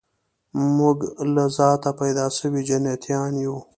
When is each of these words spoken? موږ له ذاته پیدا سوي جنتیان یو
موږ 0.77 0.97
له 1.33 1.43
ذاته 1.57 1.91
پیدا 1.99 2.25
سوي 2.37 2.61
جنتیان 2.69 3.33
یو 3.45 3.57